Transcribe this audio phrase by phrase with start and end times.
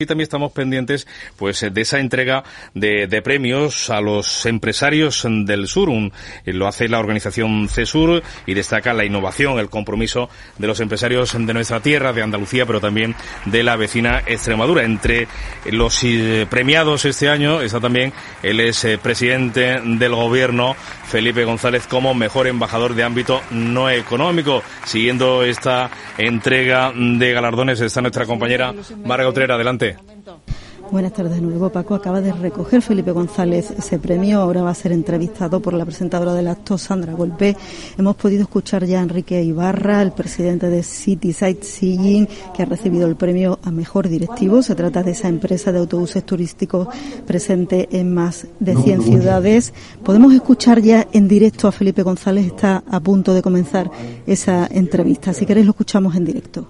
[0.00, 5.90] Y también estamos pendientes pues de esa entrega de, premios a los empresarios del sur.
[5.90, 11.32] Eh, lo hace la organización CESUR y destaca la innovación, el compromiso de los empresarios
[11.36, 13.16] de nuestra tierra, de Andalucía, pero también
[13.46, 14.84] de la vecina Extremadura.
[14.84, 15.26] Entre
[15.72, 18.12] los eh, premiados este año está también
[18.44, 20.76] el ex eh, presidente del gobierno,
[21.08, 24.62] Felipe González, como mejor embajador de ámbito no económico.
[24.84, 28.72] Siguiendo esta entrega de galardones está nuestra compañera
[29.04, 29.56] Marga Otrera.
[29.56, 30.67] Adelante adelante.
[30.90, 31.68] Buenas tardes de nuevo.
[31.68, 34.40] Paco acaba de recoger Felipe González ese premio.
[34.40, 37.54] Ahora va a ser entrevistado por la presentadora del acto, Sandra Golpe.
[37.98, 43.06] Hemos podido escuchar ya a Enrique Ibarra, el presidente de City Sightseeing, que ha recibido
[43.06, 44.62] el premio a mejor directivo.
[44.62, 46.88] Se trata de esa empresa de autobuses turísticos
[47.26, 49.74] presente en más de 100 ciudades.
[50.02, 52.46] Podemos escuchar ya en directo a Felipe González.
[52.46, 53.90] Está a punto de comenzar
[54.26, 55.34] esa entrevista.
[55.34, 56.66] Si queréis, lo escuchamos en directo.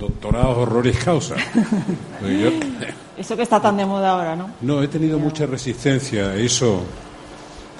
[0.00, 1.36] Doctorado horroris causa.
[3.20, 4.48] Eso que está tan de moda ahora, ¿no?
[4.62, 6.80] No, he tenido mucha resistencia a eso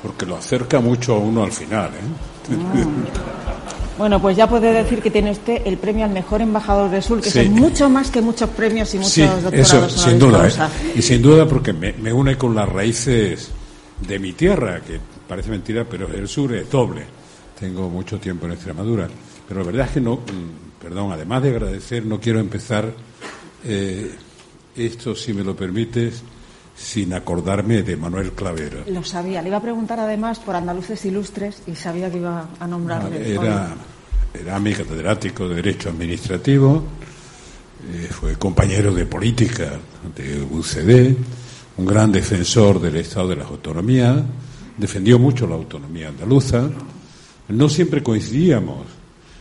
[0.02, 1.88] porque lo acerca mucho a uno al final.
[1.88, 2.56] ¿eh?
[2.74, 2.84] Ah.
[3.96, 7.22] Bueno, pues ya puede decir que tiene usted el premio al mejor embajador de Sur,
[7.22, 9.54] que son mucho más que muchos premios y muchos sí, doctorados.
[9.54, 10.46] Eso, sin duda.
[10.46, 10.92] ¿eh?
[10.96, 13.50] Y sin duda porque me, me, une con las raíces
[14.06, 17.06] de mi tierra, que parece mentira, pero el sur es doble.
[17.58, 19.08] Tengo mucho tiempo en Extremadura.
[19.48, 22.92] Pero la verdad es que no, mm, perdón, además de agradecer, no quiero empezar
[23.64, 24.14] eh,
[24.76, 26.22] esto, si me lo permites,
[26.76, 28.84] sin acordarme de Manuel Clavero.
[28.88, 29.42] Lo sabía.
[29.42, 33.34] Le iba a preguntar además por andaluces ilustres y sabía que iba a nombrarle.
[33.34, 33.74] Era,
[34.32, 36.84] era mi catedrático de Derecho Administrativo,
[37.92, 39.72] eh, fue compañero de política
[40.14, 41.16] de UCD,
[41.78, 44.22] un gran defensor del Estado de las Autonomías,
[44.76, 46.68] defendió mucho la autonomía andaluza.
[47.48, 48.86] No siempre coincidíamos,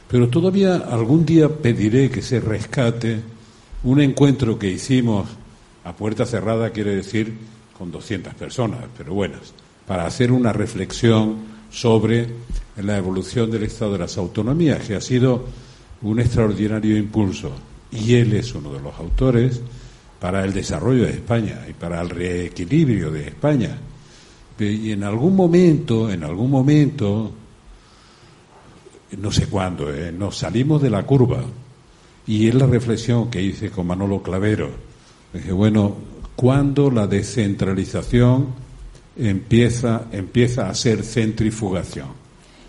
[0.07, 3.19] pero todavía algún día pediré que se rescate
[3.83, 5.27] un encuentro que hicimos
[5.83, 7.33] a puerta cerrada, quiere decir
[7.77, 9.53] con 200 personas, pero buenas,
[9.87, 11.37] para hacer una reflexión
[11.71, 12.27] sobre
[12.77, 15.45] la evolución del Estado de las Autonomías, que ha sido
[16.01, 17.51] un extraordinario impulso.
[17.91, 19.61] Y él es uno de los autores
[20.19, 23.77] para el desarrollo de España y para el reequilibrio de España.
[24.59, 27.31] Y en algún momento, en algún momento,
[29.17, 30.11] no sé cuándo, ¿eh?
[30.11, 31.41] nos salimos de la curva
[32.29, 34.69] y es la reflexión que hice con Manolo Clavero.
[35.33, 35.95] Dije, bueno,
[36.35, 38.49] ¿cuándo la descentralización
[39.17, 42.09] empieza, empieza a ser centrifugación?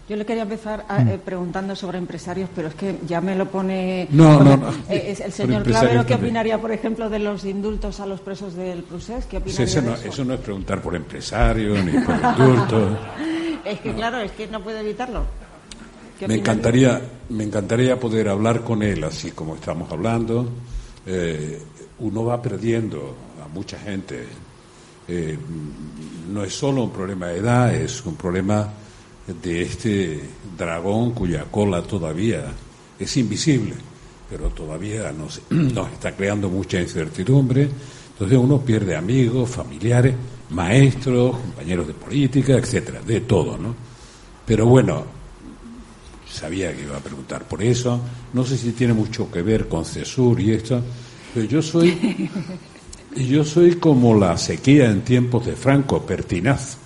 [0.09, 1.09] Yo le quería empezar mm.
[1.09, 4.09] eh, preguntando sobre empresarios, pero es que ya me lo pone.
[4.13, 4.71] No, no, no.
[4.89, 8.83] Eh, el señor Clavero, ¿qué opinaría, por ejemplo, de los indultos a los presos del
[8.83, 9.27] Prusés?
[9.27, 10.25] ¿Qué opinaría eso, no, eso?
[10.25, 12.99] no es preguntar por empresarios ni por indultos.
[13.67, 15.27] es que, claro, es que no puede evitarlo.
[16.27, 17.01] Me encantaría,
[17.31, 20.49] me encantaría poder hablar con él así como estamos hablando.
[21.07, 21.59] Eh,
[22.01, 24.27] uno va perdiendo a mucha gente.
[25.09, 25.39] Eh,
[26.31, 28.69] no es solo un problema de edad, es un problema
[29.43, 30.21] de este
[30.57, 32.45] dragón cuya cola todavía
[32.99, 33.75] es invisible,
[34.29, 37.69] pero todavía nos, nos está creando mucha incertidumbre.
[38.13, 40.15] Entonces uno pierde amigos, familiares,
[40.51, 43.75] maestros, compañeros de política, etcétera, de todo, ¿no?
[44.45, 45.20] Pero bueno,
[46.31, 48.01] sabía que iba a preguntar por eso.
[48.33, 50.81] No sé si tiene mucho que ver con Cesur y esto,
[51.35, 52.31] pero yo soy,
[53.17, 56.79] yo soy como la sequía en tiempos de Franco, pertinaz.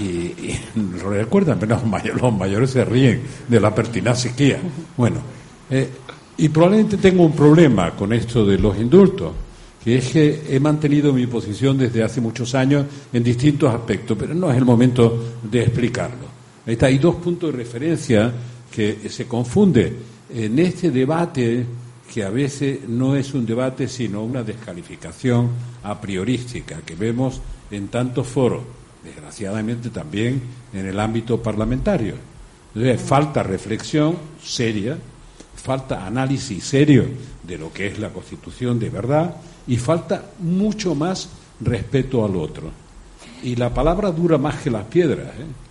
[0.00, 0.34] Y,
[1.04, 4.58] recuerdan, pero los mayores, los mayores se ríen de la pertinaz sequía.
[4.96, 5.18] Bueno,
[5.70, 5.88] eh,
[6.36, 9.32] y probablemente tengo un problema con esto de los indultos,
[9.82, 14.34] que es que he mantenido mi posición desde hace muchos años en distintos aspectos, pero
[14.34, 16.33] no es el momento de explicarlo.
[16.66, 18.32] Hay dos puntos de referencia
[18.70, 19.96] que se confunden
[20.30, 21.66] en este debate
[22.12, 25.50] que a veces no es un debate sino una descalificación
[25.82, 28.62] a priorística que vemos en tantos foros,
[29.02, 30.40] desgraciadamente también
[30.72, 32.14] en el ámbito parlamentario.
[32.74, 34.98] Entonces, falta reflexión seria,
[35.54, 37.04] falta análisis serio
[37.42, 39.36] de lo que es la Constitución de verdad
[39.66, 41.28] y falta mucho más
[41.60, 42.70] respeto al otro.
[43.42, 45.28] Y la palabra dura más que las piedras.
[45.28, 45.63] ¿eh?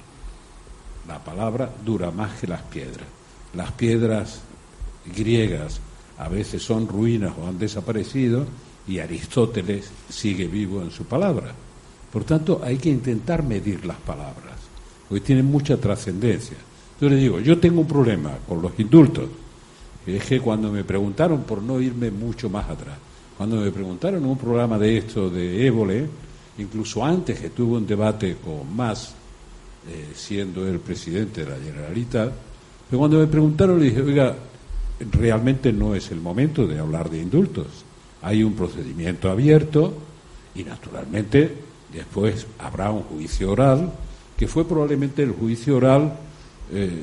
[1.07, 3.07] La palabra dura más que las piedras.
[3.53, 4.41] Las piedras
[5.15, 5.79] griegas
[6.17, 8.45] a veces son ruinas o han desaparecido
[8.87, 11.53] y Aristóteles sigue vivo en su palabra.
[12.11, 14.55] Por tanto, hay que intentar medir las palabras,
[15.09, 16.57] porque tienen mucha trascendencia.
[17.01, 19.29] Yo le digo, yo tengo un problema con los indultos,
[20.05, 22.97] que es que cuando me preguntaron, por no irme mucho más atrás,
[23.37, 26.07] cuando me preguntaron en un programa de esto de Évole,
[26.59, 29.15] incluso antes que tuve un debate con más
[29.89, 32.31] eh, siendo el presidente de la Generalitat,
[32.89, 34.35] pero cuando me preguntaron le dije, oiga,
[35.11, 37.67] realmente no es el momento de hablar de indultos.
[38.21, 39.93] hay un procedimiento abierto
[40.55, 41.51] y naturalmente
[41.91, 43.91] después habrá un juicio oral,
[44.37, 46.13] que fue probablemente el juicio oral
[46.71, 47.01] eh,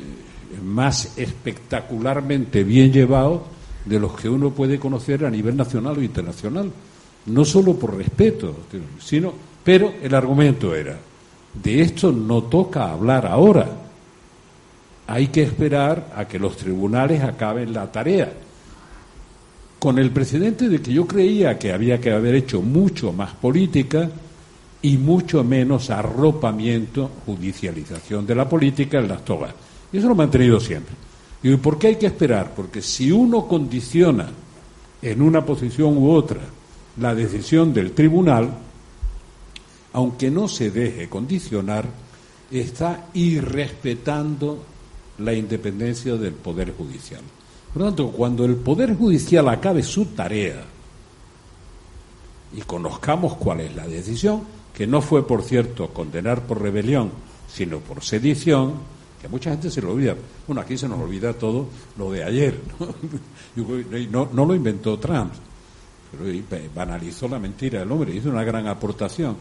[0.64, 3.44] más espectacularmente bien llevado
[3.84, 6.70] de los que uno puede conocer a nivel nacional o internacional.
[7.26, 8.56] No solo por respeto,
[8.98, 10.98] sino, pero el argumento era,
[11.54, 13.68] de esto no toca hablar ahora.
[15.06, 18.32] Hay que esperar a que los tribunales acaben la tarea.
[19.78, 24.08] Con el precedente de que yo creía que había que haber hecho mucho más política
[24.82, 29.52] y mucho menos arropamiento, judicialización de la política en las togas.
[29.92, 30.94] Y eso lo he mantenido siempre.
[31.42, 32.52] ¿Y por qué hay que esperar?
[32.54, 34.28] Porque si uno condiciona
[35.02, 36.40] en una posición u otra
[36.98, 38.50] la decisión del tribunal,
[39.92, 41.86] aunque no se deje condicionar,
[42.50, 44.62] está irrespetando
[45.18, 47.22] la independencia del Poder Judicial.
[47.72, 50.64] Por lo tanto, cuando el Poder Judicial acabe su tarea
[52.56, 54.42] y conozcamos cuál es la decisión,
[54.74, 57.10] que no fue, por cierto, condenar por rebelión,
[57.52, 58.74] sino por sedición,
[59.20, 60.16] que mucha gente se lo olvida.
[60.46, 62.58] Bueno, aquí se nos olvida todo lo de ayer.
[64.10, 65.32] No, no, lo inventó Trump,
[66.10, 66.24] pero
[66.74, 69.36] banalizó la mentira del hombre, hizo una gran aportación.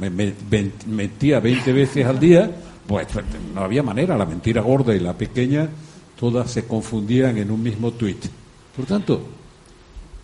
[0.00, 0.32] Me,
[0.86, 2.50] metía 20 veces al día,
[2.86, 3.24] pues, pues
[3.54, 5.68] no había manera, la mentira gorda y la pequeña,
[6.18, 8.24] todas se confundían en un mismo tuit.
[8.76, 9.22] Por tanto,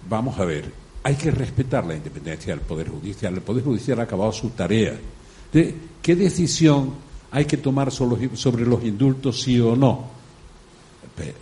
[0.08, 0.72] vamos a ver,
[1.02, 3.34] hay que respetar la independencia del Poder Judicial.
[3.34, 4.94] El Poder Judicial ha acabado su tarea.
[5.52, 10.17] ¿De ¿Qué decisión hay que tomar sobre los indultos sí o no.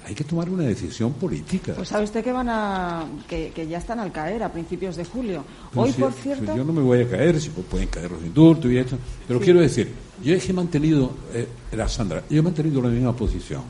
[0.05, 1.75] Hay que tomar una decisión política.
[1.75, 5.44] Pues sabe usted que van a que, ya están al caer a principios de julio.
[5.75, 8.78] Hoy, por cierto, yo no me voy a caer, si pueden caer los indultos y
[8.78, 8.96] esto,
[9.26, 9.90] pero quiero decir,
[10.23, 13.62] yo he mantenido, eh, la Sandra, yo he mantenido la misma posición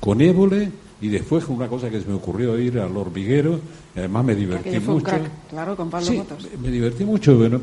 [0.00, 0.70] con Évole
[1.00, 3.60] y después con una cosa que se me ocurrió ir al hormiguero,
[3.94, 5.12] y además me divertí mucho.
[5.50, 6.22] claro, con Pablo sí,
[6.60, 7.60] Me divertí mucho, bueno,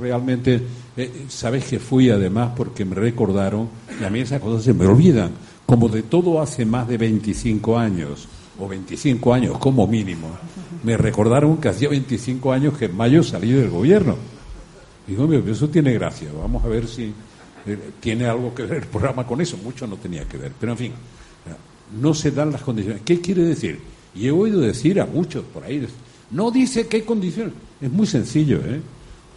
[0.00, 0.60] realmente,
[0.96, 3.68] eh, sabes que fui además porque me recordaron,
[4.00, 5.32] y a mí esas cosas se me olvidan,
[5.68, 8.26] como de todo hace más de 25 años,
[8.58, 10.28] o 25 años como mínimo,
[10.82, 14.16] me recordaron que hacía 25 años que en mayo salí del gobierno.
[15.06, 17.12] Digo, eso tiene gracia, vamos a ver si
[17.66, 20.72] eh, tiene algo que ver el programa con eso, mucho no tenía que ver, pero
[20.72, 20.92] en fin
[22.00, 23.02] no se dan las condiciones.
[23.04, 23.80] ¿Qué quiere decir?
[24.14, 25.86] Y he oído decir a muchos por ahí,
[26.30, 27.54] no dice qué condiciones.
[27.80, 28.80] Es muy sencillo, ¿eh?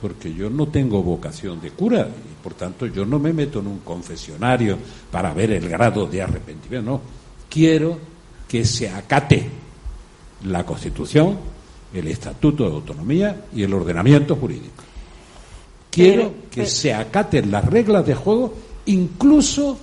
[0.02, 3.68] Porque yo no tengo vocación de cura y por tanto yo no me meto en
[3.68, 4.78] un confesionario
[5.12, 7.02] para ver el grado de arrepentimiento, no.
[7.48, 8.00] Quiero
[8.48, 9.48] que se acate
[10.46, 11.38] la Constitución,
[11.94, 14.84] el Estatuto de Autonomía y el ordenamiento jurídico.
[15.92, 18.54] Quiero que se acaten las reglas de juego,
[18.86, 19.78] incluso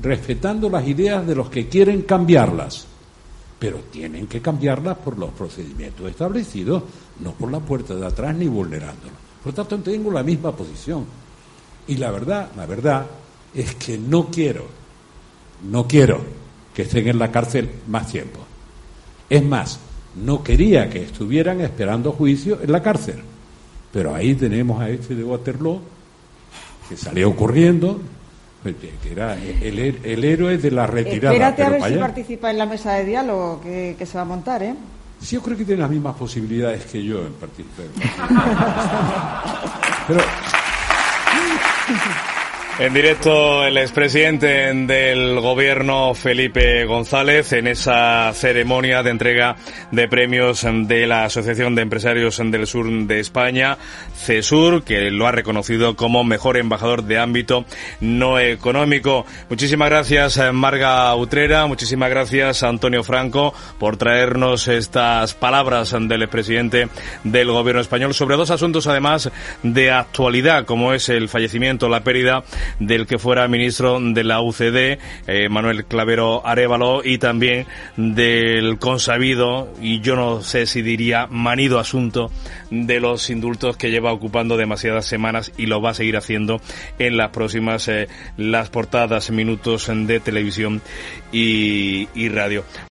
[0.00, 2.86] respetando las ideas de los que quieren cambiarlas,
[3.58, 6.84] pero tienen que cambiarlas por los procedimientos establecidos,
[7.20, 9.27] no por la puerta de atrás ni vulnerándolos.
[9.48, 11.06] Por lo tanto, tengo la misma posición.
[11.86, 13.06] Y la verdad, la verdad
[13.54, 14.66] es que no quiero,
[15.70, 16.20] no quiero
[16.74, 18.40] que estén en la cárcel más tiempo.
[19.30, 19.80] Es más,
[20.16, 23.22] no quería que estuvieran esperando juicio en la cárcel.
[23.90, 25.80] Pero ahí tenemos a este de Waterloo,
[26.86, 28.02] que salió ocurriendo,
[28.62, 31.32] pues que era el, el, héroe de la retirada.
[31.32, 34.26] Espérate a ver si participa en la mesa de diálogo que, que, se va a
[34.26, 34.74] montar, ¿eh?
[35.20, 37.86] Sí, yo creo que tiene las mismas posibilidades que yo en participar.
[40.08, 40.20] Pero
[42.78, 49.56] en directo el expresidente del gobierno Felipe González en esa ceremonia de entrega
[49.90, 53.78] de premios de la Asociación de Empresarios del Sur de España,
[54.16, 57.64] CESUR, que lo ha reconocido como mejor embajador de ámbito
[58.00, 59.26] no económico.
[59.50, 66.88] Muchísimas gracias Marga Utrera, muchísimas gracias Antonio Franco por traernos estas palabras del expresidente
[67.24, 69.32] del gobierno español sobre dos asuntos además
[69.64, 72.44] de actualidad, como es el fallecimiento, la pérdida
[72.78, 79.72] del que fuera ministro de la UCD, eh, Manuel Clavero Arevalo, y también del consabido,
[79.80, 82.30] y yo no sé si diría manido asunto,
[82.70, 86.60] de los indultos que lleva ocupando demasiadas semanas y lo va a seguir haciendo
[86.98, 90.82] en las próximas, eh, las portadas, minutos de televisión
[91.32, 92.64] y radio.